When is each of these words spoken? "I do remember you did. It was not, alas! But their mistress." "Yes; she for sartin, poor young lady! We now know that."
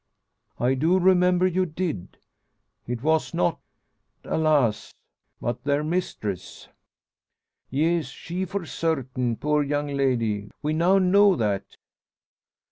"I 0.59 0.73
do 0.73 0.97
remember 0.97 1.45
you 1.45 1.63
did. 1.67 2.17
It 2.87 3.03
was 3.03 3.35
not, 3.35 3.59
alas! 4.23 4.95
But 5.39 5.63
their 5.63 5.83
mistress." 5.83 6.67
"Yes; 7.69 8.05
she 8.07 8.45
for 8.45 8.65
sartin, 8.65 9.35
poor 9.35 9.61
young 9.61 9.89
lady! 9.89 10.49
We 10.63 10.73
now 10.73 10.97
know 10.97 11.35
that." 11.35 11.77